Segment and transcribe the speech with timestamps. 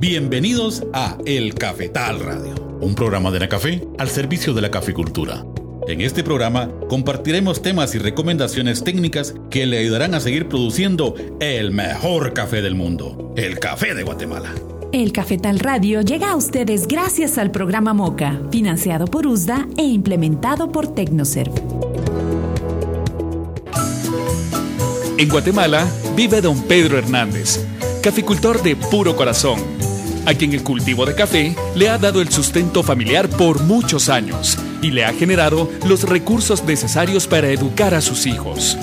[0.00, 5.44] Bienvenidos a El Cafetal Radio, un programa de la café al servicio de la caficultura.
[5.86, 11.70] En este programa compartiremos temas y recomendaciones técnicas que le ayudarán a seguir produciendo el
[11.72, 14.54] mejor café del mundo, el café de Guatemala.
[14.90, 20.72] El Cafetal Radio llega a ustedes gracias al programa MOCA, financiado por USDA e implementado
[20.72, 21.52] por Tecnoserv.
[25.18, 25.86] En Guatemala
[26.16, 27.66] vive don Pedro Hernández,
[28.02, 29.60] caficultor de puro corazón,
[30.26, 34.58] a quien el cultivo de café le ha dado el sustento familiar por muchos años
[34.82, 38.76] y le ha generado los recursos necesarios para educar a sus hijos.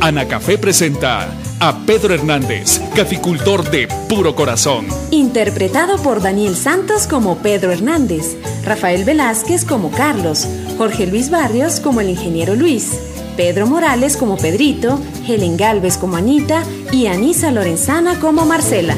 [0.00, 1.28] Ana Café presenta
[1.58, 4.86] a Pedro Hernández, caficultor de puro corazón.
[5.10, 12.02] Interpretado por Daniel Santos como Pedro Hernández, Rafael Velázquez como Carlos, Jorge Luis Barrios como
[12.02, 12.98] el ingeniero Luis,
[13.36, 16.62] Pedro Morales como Pedrito, Helen Galvez como Anita
[16.92, 18.96] y Anisa Lorenzana como Marcela.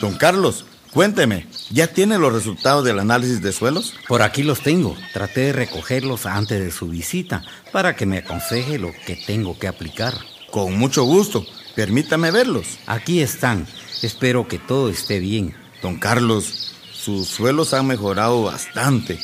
[0.00, 3.92] Don Carlos, cuénteme, ¿ya tiene los resultados del análisis de suelos?
[4.08, 4.96] Por aquí los tengo.
[5.12, 9.68] Traté de recogerlos antes de su visita para que me aconseje lo que tengo que
[9.68, 10.14] aplicar.
[10.50, 11.44] Con mucho gusto.
[11.76, 12.78] Permítame verlos.
[12.86, 13.66] Aquí están.
[14.02, 15.54] Espero que todo esté bien.
[15.82, 19.18] Don Carlos, sus suelos han mejorado bastante.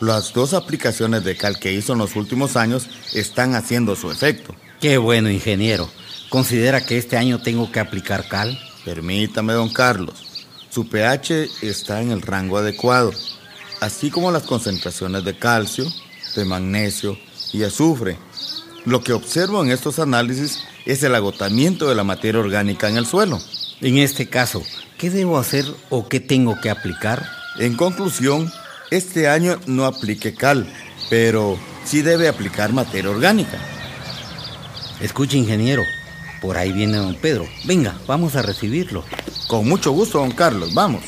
[0.00, 4.54] Las dos aplicaciones de cal que hizo en los últimos años están haciendo su efecto.
[4.80, 5.90] Qué bueno, ingeniero.
[6.30, 8.58] ¿Considera que este año tengo que aplicar cal?
[8.84, 10.46] Permítame, don Carlos.
[10.70, 13.12] Su pH está en el rango adecuado,
[13.80, 15.86] así como las concentraciones de calcio,
[16.36, 17.16] de magnesio
[17.52, 18.18] y azufre.
[18.84, 23.06] Lo que observo en estos análisis es el agotamiento de la materia orgánica en el
[23.06, 23.40] suelo.
[23.80, 24.62] En este caso,
[24.98, 27.26] ¿qué debo hacer o qué tengo que aplicar?
[27.58, 28.52] En conclusión,
[28.90, 30.66] este año no aplique cal,
[31.08, 33.58] pero sí debe aplicar materia orgánica.
[35.00, 35.84] Escuche, ingeniero,
[36.44, 37.48] por ahí viene don Pedro.
[37.64, 39.02] Venga, vamos a recibirlo.
[39.48, 41.02] Con mucho gusto, don Carlos, vamos.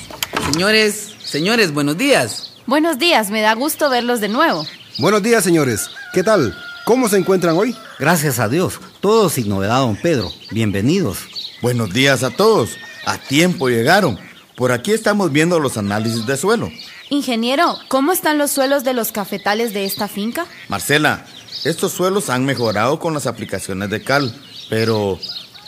[0.50, 2.54] Señores, señores, buenos días.
[2.66, 4.66] Buenos días, me da gusto verlos de nuevo.
[4.96, 5.90] Buenos días, señores.
[6.14, 6.56] ¿Qué tal?
[6.86, 7.76] ¿Cómo se encuentran hoy?
[7.98, 10.32] Gracias a Dios, todos sin novedad, don Pedro.
[10.52, 11.18] Bienvenidos.
[11.60, 12.70] Buenos días a todos.
[13.04, 14.18] A tiempo llegaron.
[14.56, 16.70] Por aquí estamos viendo los análisis de suelo.
[17.10, 20.46] Ingeniero, ¿cómo están los suelos de los cafetales de esta finca?
[20.68, 21.26] Marcela,
[21.64, 24.34] estos suelos han mejorado con las aplicaciones de cal,
[24.68, 25.18] pero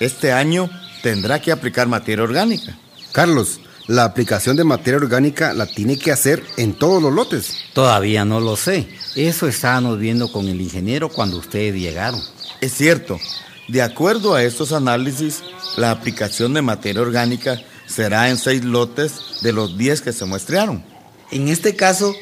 [0.00, 0.70] este año
[1.02, 2.76] tendrá que aplicar materia orgánica.
[3.12, 7.56] Carlos, la aplicación de materia orgánica la tiene que hacer en todos los lotes.
[7.72, 8.88] Todavía no lo sé.
[9.16, 12.20] Eso estábamos viendo con el ingeniero cuando ustedes llegaron.
[12.60, 13.18] Es cierto.
[13.66, 15.42] De acuerdo a estos análisis,
[15.76, 20.84] la aplicación de materia orgánica será en seis lotes de los 10 que se muestrearon.
[21.30, 22.14] En este caso,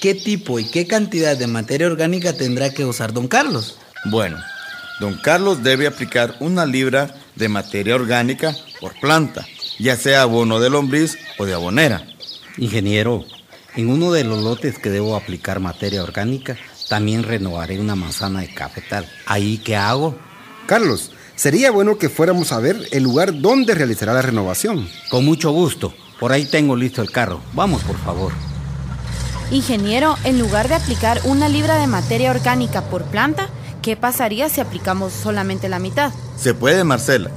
[0.00, 3.78] ¿qué tipo y qué cantidad de materia orgánica tendrá que usar don Carlos?
[4.06, 4.38] Bueno,
[5.00, 9.46] don Carlos debe aplicar una libra de materia orgánica por planta,
[9.78, 12.06] ya sea abono de lombriz o de abonera.
[12.58, 13.24] Ingeniero,
[13.74, 16.56] en uno de los lotes que debo aplicar materia orgánica,
[16.88, 19.08] también renovaré una manzana de cafetal.
[19.26, 20.16] ¿Ahí qué hago?
[20.66, 24.88] Carlos, sería bueno que fuéramos a ver el lugar donde realizará la renovación.
[25.08, 25.94] Con mucho gusto.
[26.18, 27.40] Por ahí tengo listo el carro.
[27.54, 28.32] Vamos, por favor.
[29.50, 33.48] Ingeniero, en lugar de aplicar una libra de materia orgánica por planta,
[33.82, 36.12] ¿qué pasaría si aplicamos solamente la mitad?
[36.36, 37.30] Se puede, Marcela.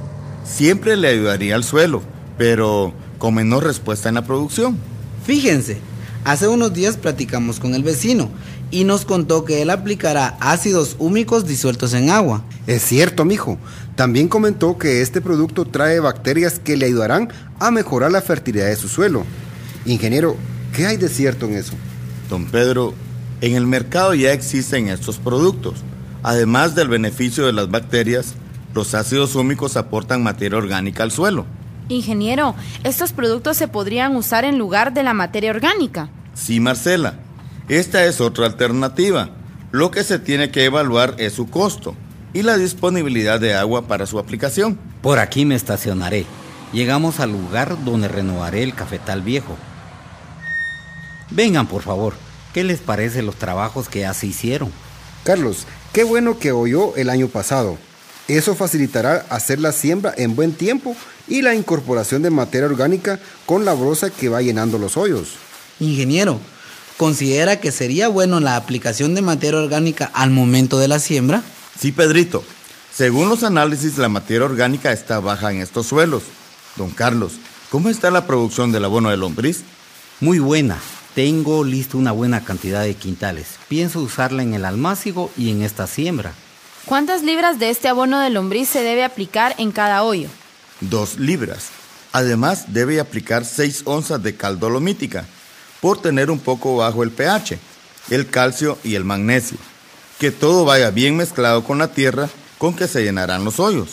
[0.44, 2.02] Siempre le ayudaría al suelo,
[2.36, 4.78] pero con menor respuesta en la producción.
[5.24, 5.78] Fíjense,
[6.24, 8.28] hace unos días platicamos con el vecino
[8.70, 12.44] y nos contó que él aplicará ácidos húmicos disueltos en agua.
[12.66, 13.58] Es cierto, mijo.
[13.94, 18.76] También comentó que este producto trae bacterias que le ayudarán a mejorar la fertilidad de
[18.76, 19.24] su suelo.
[19.86, 20.36] Ingeniero,
[20.74, 21.74] ¿qué hay de cierto en eso?
[22.28, 22.94] Don Pedro,
[23.40, 25.84] en el mercado ya existen estos productos.
[26.24, 28.34] Además del beneficio de las bacterias,
[28.74, 31.44] los ácidos húmicos aportan materia orgánica al suelo.
[31.90, 36.08] Ingeniero, estos productos se podrían usar en lugar de la materia orgánica.
[36.32, 37.16] Sí, Marcela.
[37.68, 39.32] Esta es otra alternativa.
[39.70, 41.94] Lo que se tiene que evaluar es su costo
[42.32, 44.78] y la disponibilidad de agua para su aplicación.
[45.02, 46.24] Por aquí me estacionaré.
[46.72, 49.58] Llegamos al lugar donde renovaré el cafetal viejo.
[51.30, 52.14] Vengan, por favor.
[52.54, 54.72] ¿Qué les parece los trabajos que ya se hicieron?
[55.22, 57.78] Carlos, qué bueno que oyó el año pasado.
[58.26, 60.96] Eso facilitará hacer la siembra en buen tiempo
[61.28, 65.34] y la incorporación de materia orgánica con la brosa que va llenando los hoyos.
[65.78, 66.40] Ingeniero,
[66.96, 71.42] ¿considera que sería bueno la aplicación de materia orgánica al momento de la siembra?
[71.78, 72.42] Sí, Pedrito.
[72.92, 76.24] Según los análisis, la materia orgánica está baja en estos suelos.
[76.76, 77.34] Don Carlos,
[77.70, 79.62] ¿cómo está la producción del abono de lombriz?
[80.20, 80.78] Muy buena.
[81.14, 83.46] Tengo listo una buena cantidad de quintales.
[83.68, 86.32] Pienso usarla en el almácigo y en esta siembra.
[86.86, 90.28] ¿Cuántas libras de este abono de lombriz se debe aplicar en cada hoyo?
[90.80, 91.68] 2 libras.
[92.10, 95.24] Además, debe aplicar 6 onzas de cal dolomítica
[95.80, 97.58] por tener un poco bajo el pH,
[98.10, 99.58] el calcio y el magnesio.
[100.18, 102.28] Que todo vaya bien mezclado con la tierra
[102.58, 103.88] con que se llenarán los hoyos.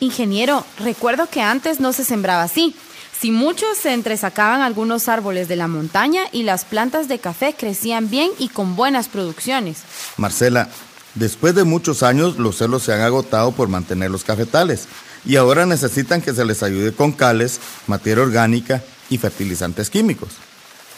[0.00, 2.74] Ingeniero, recuerdo que antes no se sembraba así.
[3.20, 8.10] Si muchos se entresacaban algunos árboles de la montaña y las plantas de café crecían
[8.10, 9.78] bien y con buenas producciones.
[10.18, 10.68] Marcela,
[11.14, 14.86] después de muchos años los celos se han agotado por mantener los cafetales
[15.24, 20.28] y ahora necesitan que se les ayude con cales, materia orgánica y fertilizantes químicos.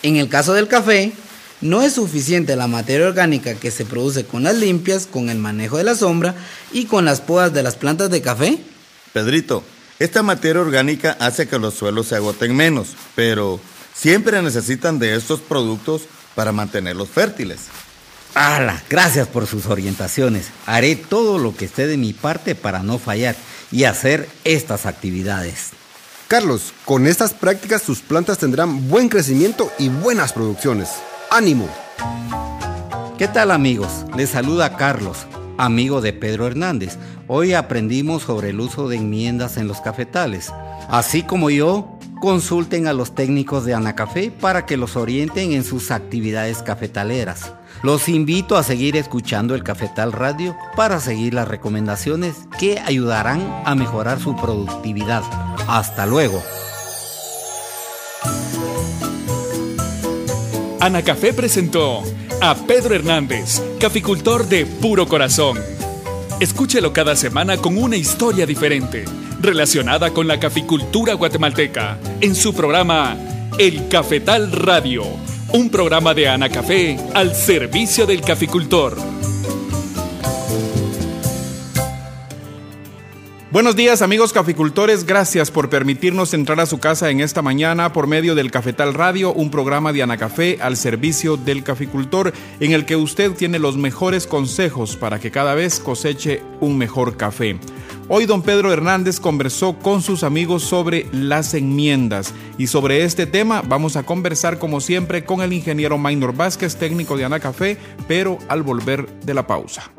[0.02, 1.12] En el caso del café,
[1.60, 5.76] no es suficiente la materia orgánica que se produce con las limpias, con el manejo
[5.76, 6.34] de la sombra
[6.72, 8.58] y con las podas de las plantas de café.
[9.12, 9.62] Pedrito,
[9.98, 13.60] esta materia orgánica hace que los suelos se agoten menos, pero
[13.94, 16.02] siempre necesitan de estos productos
[16.34, 17.62] para mantenerlos fértiles.
[18.34, 18.82] ¡Hala!
[18.88, 20.50] Gracias por sus orientaciones.
[20.66, 23.34] Haré todo lo que esté de mi parte para no fallar
[23.72, 25.70] y hacer estas actividades.
[26.28, 30.90] Carlos, con estas prácticas sus plantas tendrán buen crecimiento y buenas producciones.
[31.30, 31.68] ¡Ánimo!
[33.18, 34.04] ¿Qué tal amigos?
[34.16, 35.26] Les saluda Carlos,
[35.58, 36.96] amigo de Pedro Hernández.
[37.26, 40.50] Hoy aprendimos sobre el uso de enmiendas en los cafetales.
[40.88, 45.90] Así como yo, consulten a los técnicos de Anacafé para que los orienten en sus
[45.90, 47.52] actividades cafetaleras.
[47.82, 53.76] Los invito a seguir escuchando el Cafetal Radio para seguir las recomendaciones que ayudarán a
[53.76, 55.22] mejorar su productividad.
[55.68, 56.42] Hasta luego.
[60.80, 62.02] Anacafé presentó
[62.40, 65.58] a Pedro Hernández, caficultor de puro corazón.
[66.38, 69.04] Escúchelo cada semana con una historia diferente,
[69.40, 73.16] relacionada con la caficultura guatemalteca, en su programa
[73.58, 75.04] El Cafetal Radio,
[75.52, 78.96] un programa de Anacafé al servicio del caficultor.
[83.50, 88.06] Buenos días amigos caficultores, gracias por permitirnos entrar a su casa en esta mañana por
[88.06, 92.96] medio del Cafetal Radio, un programa de Anacafé al servicio del caficultor en el que
[92.96, 97.58] usted tiene los mejores consejos para que cada vez coseche un mejor café.
[98.08, 103.62] Hoy don Pedro Hernández conversó con sus amigos sobre las enmiendas y sobre este tema
[103.62, 108.62] vamos a conversar como siempre con el ingeniero Maynor Vázquez, técnico de Anacafé, pero al
[108.62, 109.90] volver de la pausa.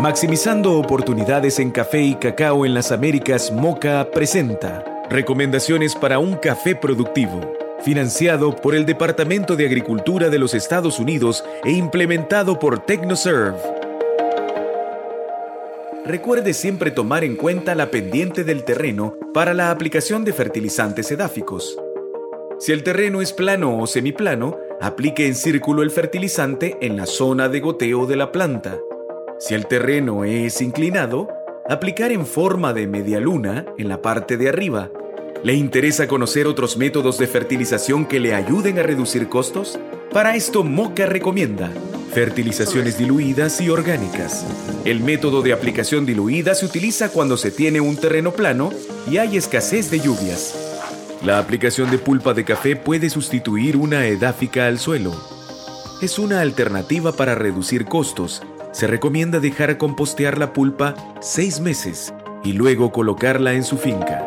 [0.00, 6.76] Maximizando oportunidades en café y cacao en las Américas, Moca presenta Recomendaciones para un café
[6.76, 7.40] productivo,
[7.82, 13.58] financiado por el Departamento de Agricultura de los Estados Unidos e implementado por TechnoServe.
[16.04, 21.76] Recuerde siempre tomar en cuenta la pendiente del terreno para la aplicación de fertilizantes edáficos.
[22.60, 27.48] Si el terreno es plano o semiplano, aplique en círculo el fertilizante en la zona
[27.48, 28.78] de goteo de la planta.
[29.40, 31.28] Si el terreno es inclinado,
[31.68, 34.90] aplicar en forma de media luna en la parte de arriba.
[35.44, 39.78] ¿Le interesa conocer otros métodos de fertilización que le ayuden a reducir costos?
[40.12, 41.70] Para esto Moca recomienda
[42.12, 44.44] fertilizaciones diluidas y orgánicas.
[44.84, 48.70] El método de aplicación diluida se utiliza cuando se tiene un terreno plano
[49.08, 50.74] y hay escasez de lluvias.
[51.22, 55.12] La aplicación de pulpa de café puede sustituir una edáfica al suelo.
[56.02, 58.42] Es una alternativa para reducir costos
[58.72, 62.12] se recomienda dejar compostear la pulpa seis meses
[62.44, 64.26] y luego colocarla en su finca.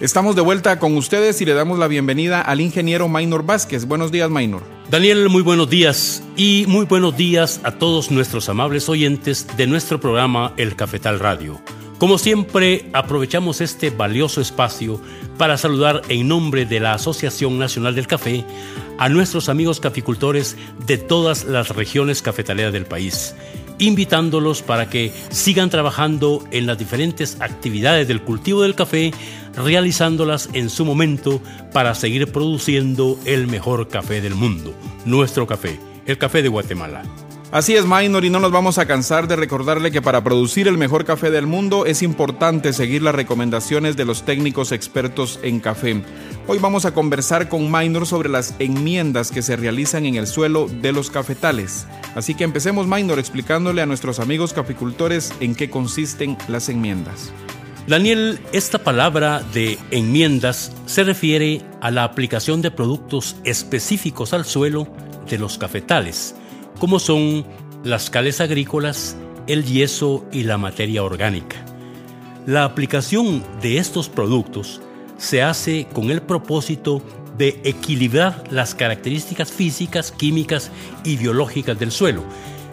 [0.00, 3.84] Estamos de vuelta con ustedes y le damos la bienvenida al ingeniero Maynor Vázquez.
[3.84, 4.62] Buenos días, Maynor.
[4.90, 9.98] Daniel, muy buenos días y muy buenos días a todos nuestros amables oyentes de nuestro
[9.98, 11.60] programa El Cafetal Radio.
[11.98, 15.00] Como siempre, aprovechamos este valioso espacio
[15.36, 18.44] para saludar en nombre de la Asociación Nacional del Café
[18.98, 23.34] a nuestros amigos caficultores de todas las regiones cafetaleras del país,
[23.78, 29.10] invitándolos para que sigan trabajando en las diferentes actividades del cultivo del café,
[29.56, 31.40] realizándolas en su momento
[31.72, 34.72] para seguir produciendo el mejor café del mundo,
[35.04, 37.02] nuestro café, el café de Guatemala.
[37.50, 40.76] Así es, Minor, y no nos vamos a cansar de recordarle que para producir el
[40.76, 46.02] mejor café del mundo es importante seguir las recomendaciones de los técnicos expertos en café.
[46.46, 50.68] Hoy vamos a conversar con Minor sobre las enmiendas que se realizan en el suelo
[50.68, 51.86] de los cafetales.
[52.14, 57.32] Así que empecemos, Minor, explicándole a nuestros amigos caficultores en qué consisten las enmiendas.
[57.86, 64.86] Daniel, esta palabra de enmiendas se refiere a la aplicación de productos específicos al suelo
[65.30, 66.34] de los cafetales
[66.78, 67.44] como son
[67.84, 69.16] las cales agrícolas,
[69.46, 71.56] el yeso y la materia orgánica.
[72.46, 74.80] La aplicación de estos productos
[75.16, 77.02] se hace con el propósito
[77.36, 80.70] de equilibrar las características físicas, químicas
[81.04, 82.24] y biológicas del suelo,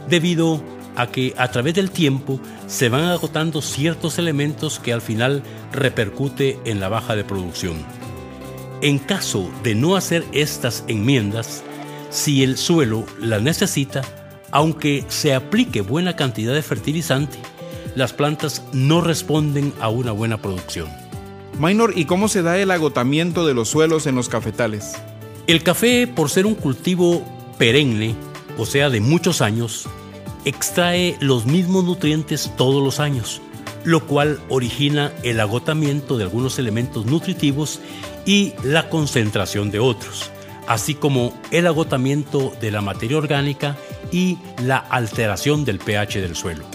[0.10, 0.62] debido
[0.96, 5.44] a que a través del tiempo se van agotando ciertos elementos que al final
[5.74, 7.76] repercute en la baja de producción.
[8.82, 11.65] En caso de no hacer estas enmiendas,
[12.16, 14.02] si el suelo la necesita,
[14.50, 17.38] aunque se aplique buena cantidad de fertilizante,
[17.94, 20.88] las plantas no responden a una buena producción.
[21.60, 24.94] Minor, ¿y cómo se da el agotamiento de los suelos en los cafetales?
[25.48, 27.24] El café, por ser un cultivo
[27.58, 28.16] perenne,
[28.58, 29.86] o sea, de muchos años,
[30.46, 33.42] extrae los mismos nutrientes todos los años,
[33.84, 37.82] lo cual origina el agotamiento de algunos elementos nutritivos
[38.26, 40.32] y la concentración de otros,
[40.68, 43.78] así como el agotamiento de la materia orgánica
[44.12, 46.66] y la alteración del pH del suelo.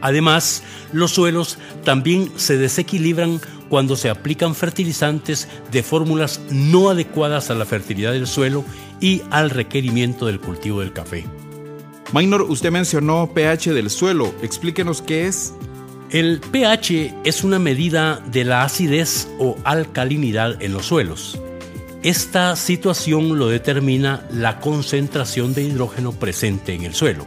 [0.00, 7.54] Además, los suelos también se desequilibran cuando se aplican fertilizantes de fórmulas no adecuadas a
[7.54, 8.64] la fertilidad del suelo
[9.00, 11.24] y al requerimiento del cultivo del café.
[12.12, 14.34] Minor, usted mencionó pH del suelo.
[14.42, 15.54] Explíquenos qué es.
[16.10, 21.40] El pH es una medida de la acidez o alcalinidad en los suelos.
[22.04, 27.26] Esta situación lo determina la concentración de hidrógeno presente en el suelo.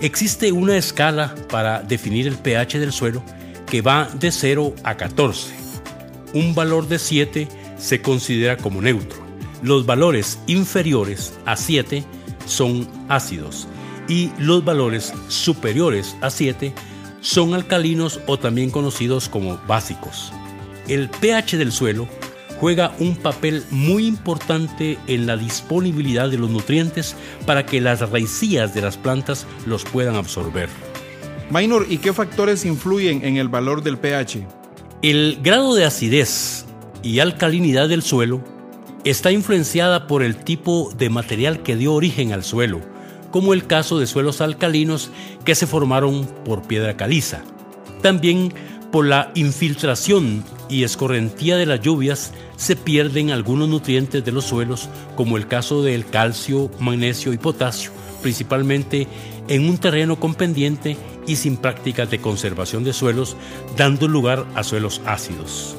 [0.00, 3.22] Existe una escala para definir el pH del suelo
[3.64, 5.54] que va de 0 a 14.
[6.34, 7.46] Un valor de 7
[7.78, 9.22] se considera como neutro.
[9.62, 12.02] Los valores inferiores a 7
[12.44, 13.68] son ácidos
[14.08, 16.74] y los valores superiores a 7
[17.20, 20.32] son alcalinos o también conocidos como básicos.
[20.88, 22.08] El pH del suelo
[22.62, 28.72] juega un papel muy importante en la disponibilidad de los nutrientes para que las raicillas
[28.72, 30.68] de las plantas los puedan absorber.
[31.50, 34.46] Minor, ¿y qué factores influyen en el valor del pH?
[35.02, 36.64] El grado de acidez
[37.02, 38.40] y alcalinidad del suelo
[39.02, 42.80] está influenciada por el tipo de material que dio origen al suelo,
[43.32, 45.10] como el caso de suelos alcalinos
[45.44, 47.42] que se formaron por piedra caliza.
[48.02, 48.54] También
[48.92, 54.88] por la infiltración y escorrentía de las lluvias se pierden algunos nutrientes de los suelos,
[55.16, 57.90] como el caso del calcio, magnesio y potasio,
[58.22, 59.06] principalmente
[59.48, 63.36] en un terreno con pendiente y sin prácticas de conservación de suelos,
[63.76, 65.76] dando lugar a suelos ácidos.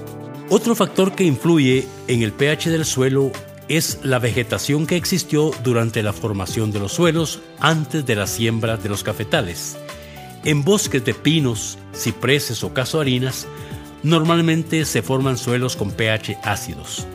[0.49, 3.31] Otro factor que influye en el pH del suelo
[3.69, 8.77] es la vegetación que existió durante la formación de los suelos antes de la siembra
[8.77, 9.75] de los cafetales.
[10.43, 13.47] En bosques de pinos, cipreses o casuarinas,
[14.03, 17.07] normalmente se forman suelos con pH ácidos,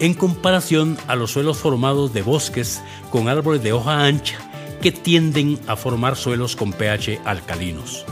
[0.00, 4.38] en comparación a los suelos formados de bosques con árboles de hoja ancha
[4.80, 8.06] que tienden a formar suelos con pH alcalinos.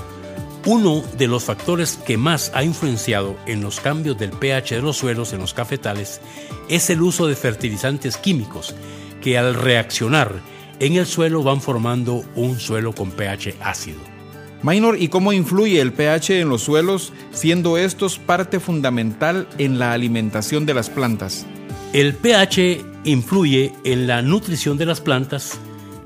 [0.67, 4.99] Uno de los factores que más ha influenciado en los cambios del pH de los
[4.99, 6.21] suelos en los cafetales
[6.69, 8.75] es el uso de fertilizantes químicos
[9.23, 10.43] que al reaccionar
[10.79, 14.18] en el suelo van formando un suelo con pH ácido.
[14.63, 19.93] Minor, ¿y cómo influye el pH en los suelos, siendo estos parte fundamental en la
[19.93, 21.47] alimentación de las plantas?
[21.93, 25.59] El pH influye en la nutrición de las plantas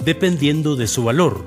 [0.04, 1.44] dependiendo de su valor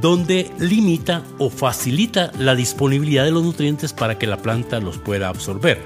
[0.00, 5.28] donde limita o facilita la disponibilidad de los nutrientes para que la planta los pueda
[5.28, 5.78] absorber.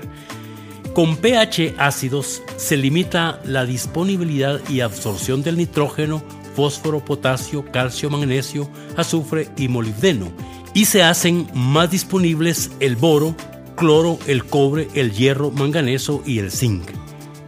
[0.95, 6.23] Con pH ácidos se limita la disponibilidad y absorción del nitrógeno,
[6.55, 10.31] fósforo, potasio, calcio, magnesio, azufre y molibdeno,
[10.75, 13.35] y se hacen más disponibles el boro,
[13.77, 16.91] cloro, el cobre, el hierro, manganeso y el zinc.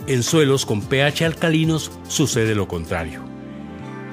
[0.06, 3.22] En suelos con pH alcalinos sucede lo contrario.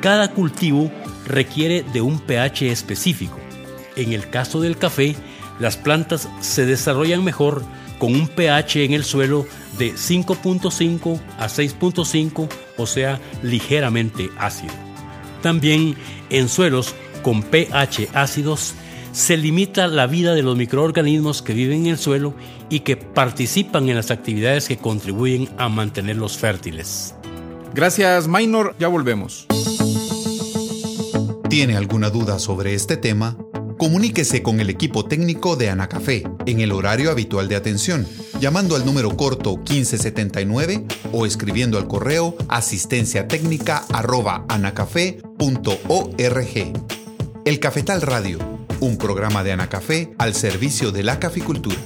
[0.01, 0.91] Cada cultivo
[1.27, 3.37] requiere de un pH específico.
[3.95, 5.15] En el caso del café,
[5.59, 7.63] las plantas se desarrollan mejor
[7.99, 9.45] con un pH en el suelo
[9.77, 14.73] de 5.5 a 6.5, o sea, ligeramente ácido.
[15.43, 15.95] También
[16.31, 18.73] en suelos con pH ácidos
[19.13, 22.33] se limita la vida de los microorganismos que viven en el suelo
[22.69, 27.15] y que participan en las actividades que contribuyen a mantenerlos fértiles.
[27.73, 28.75] Gracias, Minor.
[28.77, 29.47] Ya volvemos
[31.53, 33.37] tiene alguna duda sobre este tema,
[33.77, 38.07] comuníquese con el equipo técnico de Anacafé en el horario habitual de atención,
[38.39, 43.85] llamando al número corto 1579 o escribiendo al correo asistencia técnica
[47.45, 48.39] El Cafetal Radio,
[48.83, 51.77] un programa de Anacafé al servicio de la caficultura.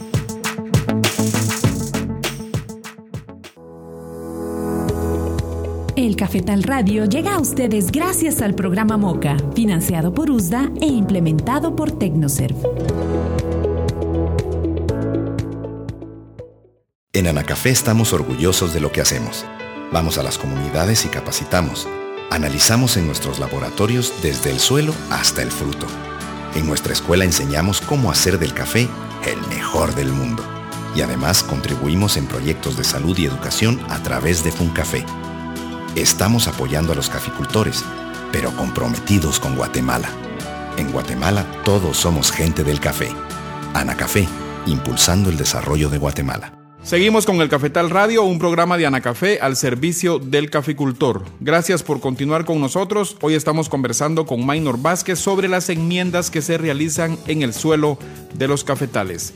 [5.96, 11.76] El Cafetal Radio llega a ustedes gracias al programa MOCA, financiado por USDA e implementado
[11.76, 12.56] por Tecnoserv.
[17.14, 19.46] En Anacafé estamos orgullosos de lo que hacemos.
[19.92, 21.88] Vamos a las comunidades y capacitamos.
[22.32, 25.86] Analizamos en nuestros laboratorios desde el suelo hasta el fruto.
[26.56, 28.88] En nuestra escuela enseñamos cómo hacer del café
[29.26, 30.44] el mejor del mundo.
[30.96, 35.06] Y además contribuimos en proyectos de salud y educación a través de FunCafé.
[35.96, 37.84] Estamos apoyando a los caficultores,
[38.32, 40.10] pero comprometidos con Guatemala.
[40.78, 43.10] En Guatemala todos somos gente del café.
[43.74, 44.28] Ana Café,
[44.66, 46.57] impulsando el desarrollo de Guatemala.
[46.88, 51.26] Seguimos con el Cafetal Radio, un programa de Anacafé al servicio del caficultor.
[51.42, 53.18] Gracias por continuar con nosotros.
[53.20, 57.98] Hoy estamos conversando con Maynor Vázquez sobre las enmiendas que se realizan en el suelo
[58.36, 59.34] de los cafetales.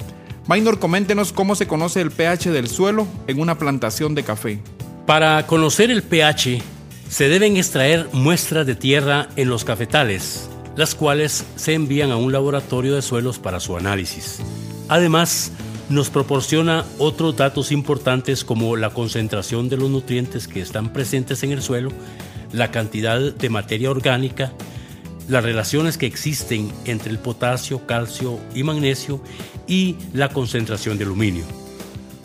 [0.48, 4.62] Maynor, coméntenos cómo se conoce el pH del suelo en una plantación de café.
[5.06, 6.62] Para conocer el pH,
[7.10, 12.32] se deben extraer muestras de tierra en los cafetales, las cuales se envían a un
[12.32, 14.40] laboratorio de suelos para su análisis.
[14.88, 15.52] Además,
[15.92, 21.52] nos proporciona otros datos importantes como la concentración de los nutrientes que están presentes en
[21.52, 21.92] el suelo,
[22.54, 24.54] la cantidad de materia orgánica,
[25.28, 29.22] las relaciones que existen entre el potasio, calcio y magnesio
[29.68, 31.44] y la concentración de aluminio.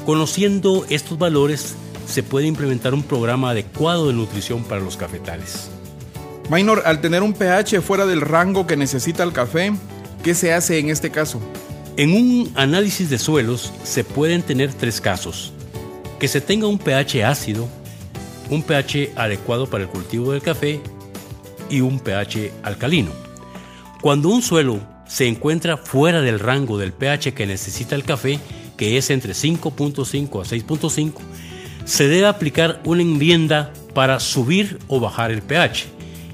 [0.05, 1.75] Conociendo estos valores,
[2.07, 5.71] se puede implementar un programa adecuado de nutrición para los cafetales.
[6.49, 9.73] Minor, al tener un pH fuera del rango que necesita el café,
[10.23, 11.41] ¿qué se hace en este caso?
[11.99, 15.55] En un análisis de suelos se pueden tener tres casos.
[16.19, 17.67] Que se tenga un pH ácido,
[18.51, 20.81] un pH adecuado para el cultivo del café
[21.71, 23.13] y un pH alcalino.
[24.03, 28.41] Cuando un suelo se encuentra fuera del rango del pH que necesita el café,
[28.77, 31.15] que es entre 5.5 a 6.5,
[31.87, 35.87] se debe aplicar una enmienda para subir o bajar el pH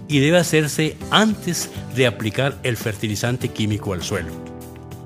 [0.09, 4.42] y debe hacerse antes de aplicar el fertilizante químico al suelo.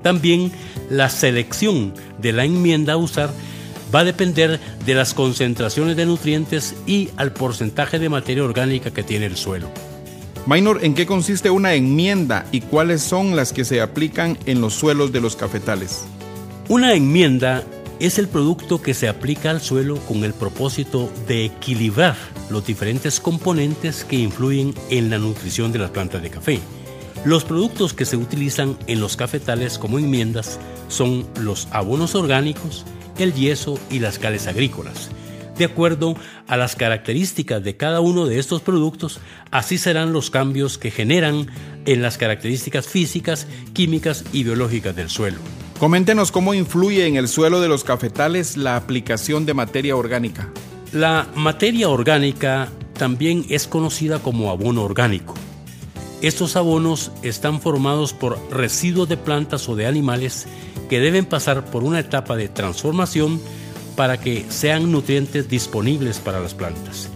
[0.01, 0.51] También
[0.89, 3.29] la selección de la enmienda a usar
[3.93, 9.03] va a depender de las concentraciones de nutrientes y al porcentaje de materia orgánica que
[9.03, 9.69] tiene el suelo.
[10.45, 14.73] Minor, ¿en qué consiste una enmienda y cuáles son las que se aplican en los
[14.73, 16.05] suelos de los cafetales?
[16.69, 17.63] Una enmienda
[17.99, 22.15] es el producto que se aplica al suelo con el propósito de equilibrar
[22.49, 26.59] los diferentes componentes que influyen en la nutrición de las plantas de café.
[27.25, 32.85] Los productos que se utilizan en los cafetales como enmiendas son los abonos orgánicos,
[33.17, 35.09] el yeso y las cales agrícolas.
[35.57, 36.15] De acuerdo
[36.47, 41.47] a las características de cada uno de estos productos, así serán los cambios que generan
[41.85, 45.39] en las características físicas, químicas y biológicas del suelo.
[45.79, 50.51] Coméntenos cómo influye en el suelo de los cafetales la aplicación de materia orgánica.
[50.93, 55.33] La materia orgánica también es conocida como abono orgánico.
[56.21, 60.47] Estos abonos están formados por residuos de plantas o de animales
[60.89, 63.39] que deben pasar por una etapa de transformación
[63.95, 67.09] para que sean nutrientes disponibles para las plantas.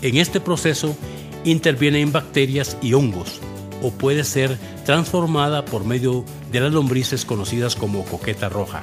[0.00, 0.96] En este proceso
[1.44, 3.40] intervienen bacterias y hongos
[3.82, 4.56] o puede ser
[4.86, 8.82] transformada por medio de las lombrices conocidas como coqueta roja.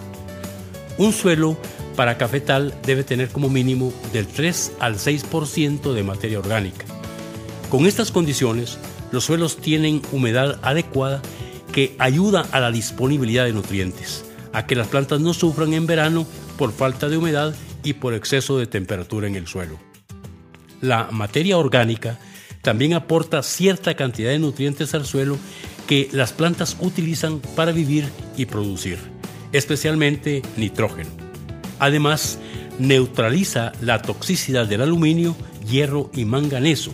[0.98, 1.58] Un suelo
[1.96, 6.86] para cafetal debe tener como mínimo del 3 al 6% de materia orgánica.
[7.70, 8.78] Con estas condiciones,
[9.12, 11.22] los suelos tienen humedad adecuada
[11.72, 16.26] que ayuda a la disponibilidad de nutrientes, a que las plantas no sufran en verano
[16.58, 19.78] por falta de humedad y por exceso de temperatura en el suelo.
[20.82, 22.20] La materia orgánica
[22.62, 25.38] también aporta cierta cantidad de nutrientes al suelo
[25.88, 28.98] que las plantas utilizan para vivir y producir,
[29.52, 31.10] especialmente nitrógeno.
[31.80, 32.40] Además,
[32.80, 35.36] neutraliza la toxicidad del aluminio,
[35.68, 36.92] hierro y manganeso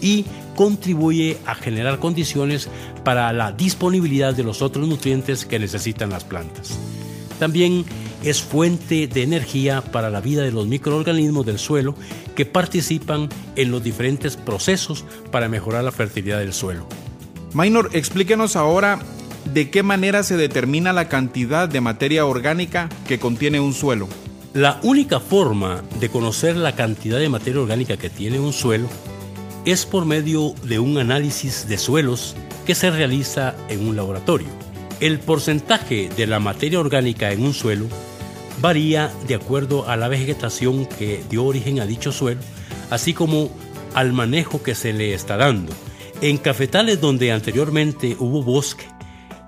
[0.00, 2.68] y contribuye a generar condiciones
[3.04, 6.78] para la disponibilidad de los otros nutrientes que necesitan las plantas.
[7.38, 7.84] También
[8.22, 11.94] es fuente de energía para la vida de los microorganismos del suelo
[12.36, 16.86] que participan en los diferentes procesos para mejorar la fertilidad del suelo.
[17.52, 19.00] Minor, explíquenos ahora
[19.52, 24.08] de qué manera se determina la cantidad de materia orgánica que contiene un suelo.
[24.54, 28.88] La única forma de conocer la cantidad de materia orgánica que tiene un suelo
[29.64, 32.34] es por medio de un análisis de suelos
[32.66, 34.48] que se realiza en un laboratorio.
[35.00, 37.86] El porcentaje de la materia orgánica en un suelo
[38.60, 42.40] varía de acuerdo a la vegetación que dio origen a dicho suelo,
[42.90, 43.50] así como
[43.94, 45.72] al manejo que se le está dando.
[46.20, 48.86] En cafetales donde anteriormente hubo bosque,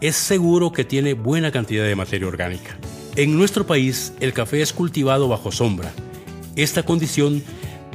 [0.00, 2.76] es seguro que tiene buena cantidad de materia orgánica.
[3.16, 5.92] En nuestro país, el café es cultivado bajo sombra.
[6.56, 7.42] Esta condición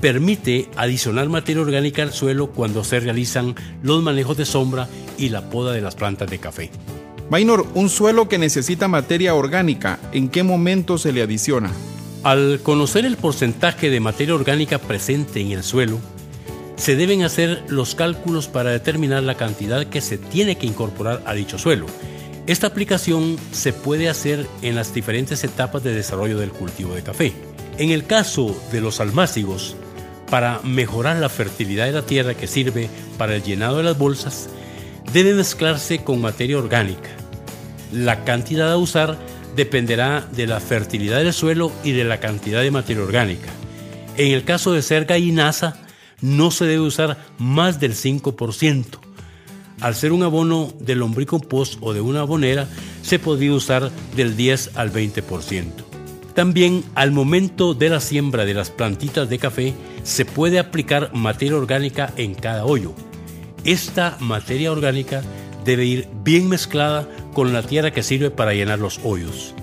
[0.02, 5.50] permite adicionar materia orgánica al suelo cuando se realizan los manejos de sombra y la
[5.50, 6.72] poda de las plantas de café.
[7.30, 11.72] Maynor, un suelo que necesita materia orgánica, ¿en qué momento se le adiciona?
[12.24, 16.00] Al conocer el porcentaje de materia orgánica presente en el suelo,
[16.76, 21.34] se deben hacer los cálculos para determinar la cantidad que se tiene que incorporar a
[21.34, 21.86] dicho suelo.
[22.48, 27.34] Esta aplicación se puede hacer en las diferentes etapas de desarrollo del cultivo de café.
[27.78, 29.76] En el caso de los almácigos,
[30.30, 34.50] para mejorar la fertilidad de la tierra que sirve para el llenado de las bolsas,
[35.14, 37.10] debe mezclarse con materia orgánica.
[37.92, 39.18] La cantidad a usar
[39.56, 43.50] dependerá de la fertilidad del suelo y de la cantidad de materia orgánica.
[44.18, 45.76] En el caso de ser gallinaza,
[46.22, 48.86] no se debe usar más del 5%.
[49.82, 52.68] Al ser un abono de lombricompost o de una abonera,
[53.02, 55.66] se podría usar del 10 al 20%.
[56.36, 61.58] También al momento de la siembra de las plantitas de café, se puede aplicar materia
[61.58, 62.94] orgánica en cada hoyo.
[63.64, 65.22] Esta materia orgánica
[65.66, 69.54] debe ir bien mezclada con la tierra que sirve para llenar los hoyos.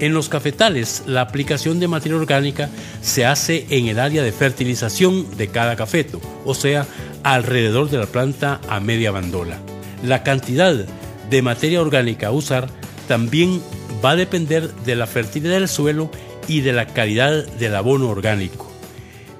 [0.00, 2.68] En los cafetales, la aplicación de materia orgánica
[3.00, 6.86] se hace en el área de fertilización de cada cafeto, o sea,
[7.22, 9.58] alrededor de la planta a media bandola.
[10.04, 10.74] La cantidad
[11.30, 12.68] de materia orgánica a usar
[13.06, 13.62] también
[14.04, 16.10] va a depender de la fertilidad del suelo
[16.48, 18.73] y de la calidad del abono orgánico.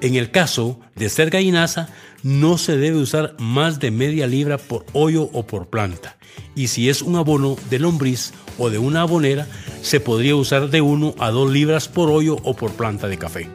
[0.05, 1.89] En el caso de ser gallinaza,
[2.21, 6.15] no se debe usar más de media libra por hoyo o por planta.
[6.53, 9.47] Y si es un abono de lombriz o de una abonera,
[9.81, 13.49] se podría usar de 1 a 2 libras por hoyo o por planta de café.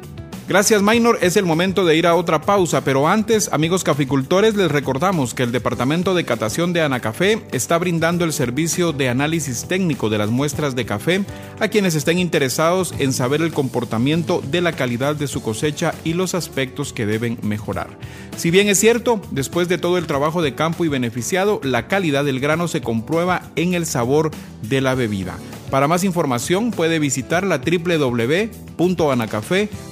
[0.51, 1.19] Gracias, Minor.
[1.23, 5.45] Es el momento de ir a otra pausa, pero antes, amigos caficultores, les recordamos que
[5.45, 10.31] el Departamento de Catación de Anacafé está brindando el servicio de análisis técnico de las
[10.31, 11.25] muestras de café
[11.61, 16.15] a quienes estén interesados en saber el comportamiento de la calidad de su cosecha y
[16.15, 17.97] los aspectos que deben mejorar.
[18.37, 22.25] Si bien es cierto, después de todo el trabajo de campo y beneficiado, la calidad
[22.25, 24.33] del grano se comprueba en el sabor
[24.63, 25.39] de la bebida.
[25.71, 29.90] Para más información puede visitar la www.anacafé.com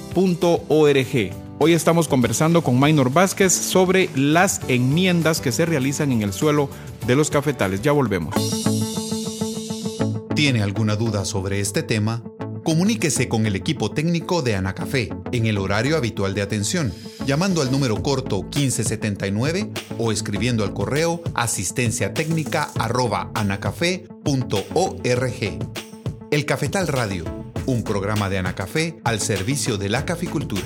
[1.59, 6.69] Hoy estamos conversando con Maynor Vázquez sobre las enmiendas que se realizan en el suelo
[7.05, 7.81] de los cafetales.
[7.81, 8.33] Ya volvemos.
[10.35, 12.23] ¿Tiene alguna duda sobre este tema?
[12.63, 16.93] Comuníquese con el equipo técnico de Anacafé en el horario habitual de atención,
[17.25, 22.71] llamando al número corto 1579 o escribiendo al correo asistencia técnica
[26.31, 27.38] El Cafetal Radio
[27.69, 30.63] un programa de Anacafé al servicio de la caficultura.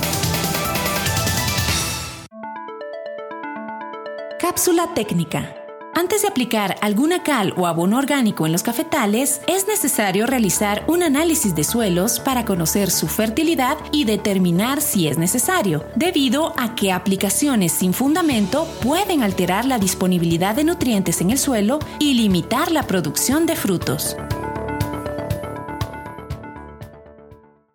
[4.52, 5.56] Cápsula técnica.
[5.94, 11.02] Antes de aplicar alguna cal o abono orgánico en los cafetales, es necesario realizar un
[11.02, 16.92] análisis de suelos para conocer su fertilidad y determinar si es necesario, debido a que
[16.92, 22.82] aplicaciones sin fundamento pueden alterar la disponibilidad de nutrientes en el suelo y limitar la
[22.82, 24.18] producción de frutos.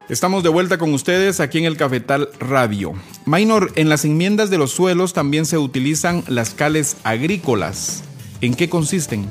[0.08, 2.94] Estamos de vuelta con ustedes aquí en el Cafetal Radio.
[3.28, 8.02] Minor, en las enmiendas de los suelos también se utilizan las cales agrícolas.
[8.40, 9.26] ¿En qué consisten?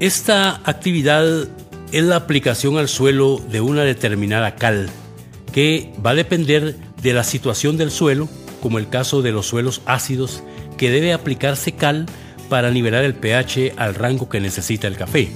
[0.00, 1.46] Esta actividad
[1.92, 4.90] es la aplicación al suelo de una determinada cal,
[5.52, 8.28] que va a depender de la situación del suelo,
[8.60, 10.42] como el caso de los suelos ácidos,
[10.76, 12.06] que debe aplicarse cal
[12.48, 15.30] para nivelar el pH al rango que necesita el café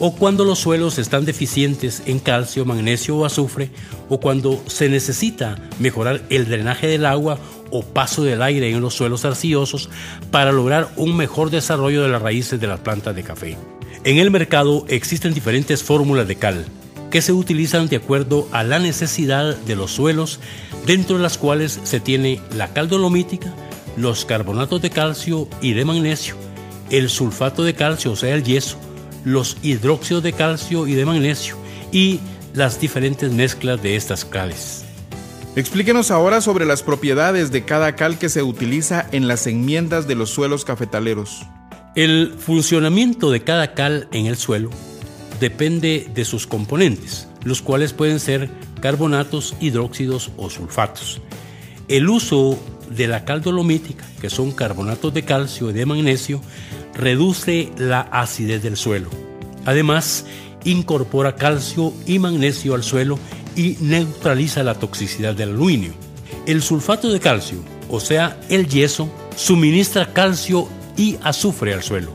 [0.00, 3.70] o cuando los suelos están deficientes en calcio, magnesio o azufre,
[4.08, 7.38] o cuando se necesita mejorar el drenaje del agua
[7.70, 9.90] o paso del aire en los suelos arcillosos
[10.30, 13.56] para lograr un mejor desarrollo de las raíces de las plantas de café.
[14.02, 16.64] En el mercado existen diferentes fórmulas de cal
[17.10, 20.40] que se utilizan de acuerdo a la necesidad de los suelos,
[20.86, 23.52] dentro de las cuales se tiene la cal dolomítica,
[23.96, 26.36] los carbonatos de calcio y de magnesio,
[26.88, 28.78] el sulfato de calcio, o sea, el yeso,
[29.24, 31.56] los hidróxidos de calcio y de magnesio
[31.92, 32.20] y
[32.54, 34.84] las diferentes mezclas de estas cales.
[35.56, 40.14] Explíquenos ahora sobre las propiedades de cada cal que se utiliza en las enmiendas de
[40.14, 41.42] los suelos cafetaleros.
[41.96, 44.70] El funcionamiento de cada cal en el suelo
[45.40, 48.48] depende de sus componentes, los cuales pueden ser
[48.80, 51.20] carbonatos, hidróxidos o sulfatos.
[51.88, 52.56] El uso
[52.88, 56.40] de la cal dolomítica, que son carbonatos de calcio y de magnesio,
[56.94, 59.08] reduce la acidez del suelo.
[59.64, 60.24] Además,
[60.64, 63.18] incorpora calcio y magnesio al suelo
[63.56, 65.92] y neutraliza la toxicidad del aluminio.
[66.46, 72.12] El sulfato de calcio, o sea, el yeso, suministra calcio y azufre al suelo.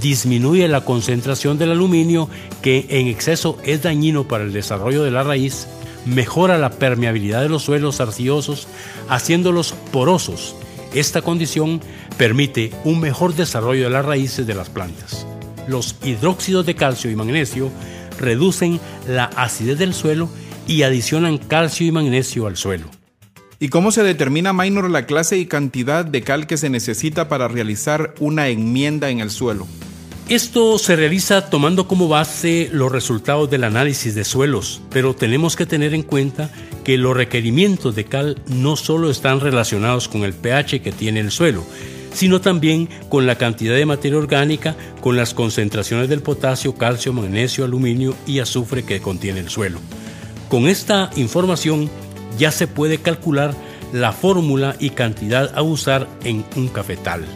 [0.00, 2.30] disminuye la concentración del aluminio
[2.62, 5.66] que en exceso es dañino para el desarrollo de la raíz,
[6.06, 8.66] mejora la permeabilidad de los suelos arcillosos,
[9.08, 10.56] haciéndolos porosos.
[10.94, 11.80] Esta condición
[12.18, 15.26] permite un mejor desarrollo de las raíces de las plantas.
[15.68, 17.70] Los hidróxidos de calcio y magnesio
[18.18, 20.28] reducen la acidez del suelo
[20.66, 22.86] y adicionan calcio y magnesio al suelo.
[23.60, 27.46] ¿Y cómo se determina, Minor, la clase y cantidad de cal que se necesita para
[27.46, 29.68] realizar una enmienda en el suelo?
[30.30, 35.66] Esto se realiza tomando como base los resultados del análisis de suelos, pero tenemos que
[35.66, 36.52] tener en cuenta
[36.84, 41.32] que los requerimientos de cal no solo están relacionados con el pH que tiene el
[41.32, 41.64] suelo,
[42.12, 47.64] sino también con la cantidad de materia orgánica, con las concentraciones del potasio, calcio, magnesio,
[47.64, 49.80] aluminio y azufre que contiene el suelo.
[50.48, 51.90] Con esta información
[52.38, 53.52] ya se puede calcular
[53.92, 57.26] la fórmula y cantidad a usar en un cafetal.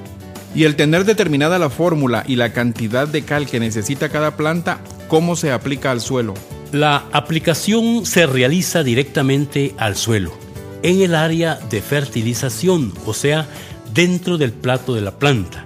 [0.54, 4.80] Y el tener determinada la fórmula y la cantidad de cal que necesita cada planta,
[5.08, 6.34] ¿cómo se aplica al suelo?
[6.70, 10.32] La aplicación se realiza directamente al suelo,
[10.82, 13.46] en el área de fertilización, o sea,
[13.92, 15.64] dentro del plato de la planta.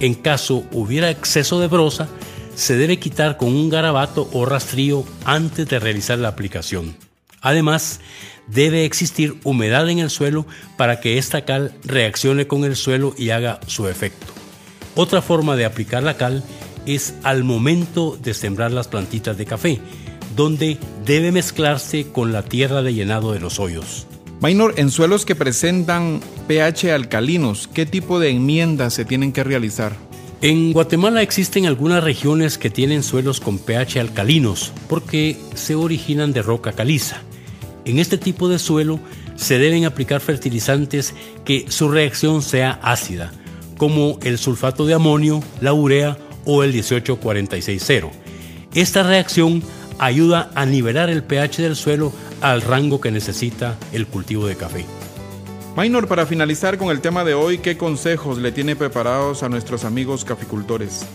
[0.00, 2.08] En caso hubiera exceso de brosa,
[2.54, 6.94] se debe quitar con un garabato o rastrillo antes de realizar la aplicación.
[7.40, 8.00] Además,
[8.46, 13.30] debe existir humedad en el suelo para que esta cal reaccione con el suelo y
[13.30, 14.26] haga su efecto.
[14.94, 16.42] Otra forma de aplicar la cal
[16.86, 19.80] es al momento de sembrar las plantitas de café,
[20.36, 24.06] donde debe mezclarse con la tierra de llenado de los hoyos.
[24.40, 29.94] Minor, en suelos que presentan pH alcalinos, ¿qué tipo de enmiendas se tienen que realizar?
[30.42, 36.40] En Guatemala existen algunas regiones que tienen suelos con pH alcalinos porque se originan de
[36.40, 37.18] roca caliza.
[37.84, 39.00] En este tipo de suelo
[39.36, 43.32] se deben aplicar fertilizantes que su reacción sea ácida,
[43.76, 48.08] como el sulfato de amonio, la urea o el 18460.
[48.74, 49.62] Esta reacción
[49.98, 54.86] ayuda a nivelar el pH del suelo al rango que necesita el cultivo de café.
[55.76, 59.84] Minor, para finalizar con el tema de hoy, ¿qué consejos le tiene preparados a nuestros
[59.84, 61.06] amigos caficultores?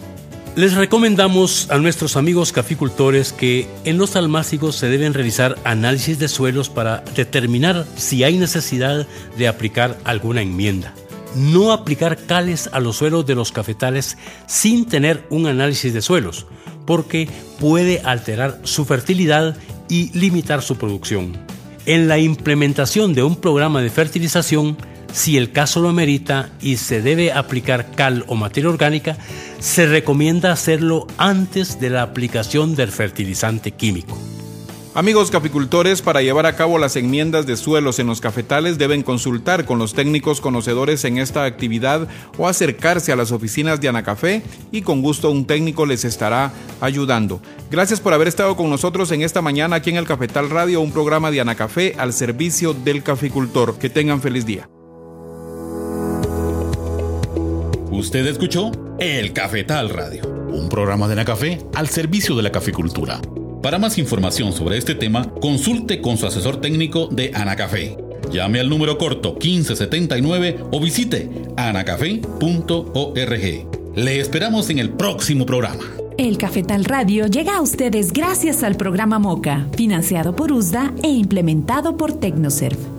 [0.56, 6.30] Les recomendamos a nuestros amigos caficultores que en los almácigos se deben realizar análisis de
[6.30, 9.06] suelos para determinar si hay necesidad
[9.38, 10.94] de aplicar alguna enmienda.
[11.36, 16.48] No aplicar cales a los suelos de los cafetales sin tener un análisis de suelos,
[16.86, 17.28] porque
[17.60, 19.58] puede alterar su fertilidad
[19.90, 21.55] y limitar su producción.
[21.86, 24.76] En la implementación de un programa de fertilización,
[25.14, 29.18] si el caso lo amerita y se debe aplicar cal o materia orgánica,
[29.60, 34.18] se recomienda hacerlo antes de la aplicación del fertilizante químico.
[34.96, 39.66] Amigos caficultores, para llevar a cabo las enmiendas de suelos en los cafetales deben consultar
[39.66, 44.84] con los técnicos conocedores en esta actividad o acercarse a las oficinas de Anacafé y
[44.84, 47.42] con gusto un técnico les estará ayudando.
[47.70, 50.94] Gracias por haber estado con nosotros en esta mañana aquí en el Cafetal Radio, un
[50.94, 53.78] programa de Anacafé al servicio del caficultor.
[53.78, 54.70] Que tengan feliz día.
[57.92, 63.20] Usted escuchó El Cafetal Radio, un programa de Nacafé al servicio de la caficultura.
[63.66, 67.98] Para más información sobre este tema, consulte con su asesor técnico de Anacafé.
[68.32, 72.36] Llame al número corto 1579 o visite anacafé.org.
[73.96, 75.84] Le esperamos en el próximo programa.
[76.20, 81.98] El Cafetal Radio llega a ustedes gracias al programa MOCA, financiado por USDA e implementado
[81.98, 82.95] por Tecnoserv.